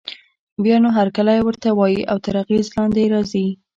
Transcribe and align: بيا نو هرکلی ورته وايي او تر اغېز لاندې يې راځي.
بيا 0.63 0.77
نو 0.83 0.89
هرکلی 0.97 1.39
ورته 1.43 1.67
وايي 1.79 2.01
او 2.11 2.17
تر 2.25 2.33
اغېز 2.43 2.67
لاندې 2.77 2.99
يې 3.03 3.11
راځي. 3.13 3.47